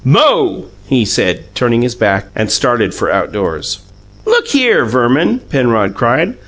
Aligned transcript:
"Mo!" 0.03 0.65
he 0.87 1.05
said, 1.05 1.53
turned 1.53 1.83
his 1.83 1.93
back, 1.93 2.25
and 2.35 2.49
started 2.51 2.91
for 2.91 3.11
outdoors. 3.11 3.81
"Look 4.25 4.47
here, 4.47 4.83
Verman," 4.83 5.41
Penrod 5.47 5.93
cried. 5.93 6.33